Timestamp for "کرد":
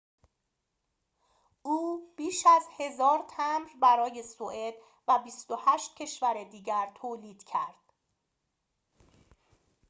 7.43-7.93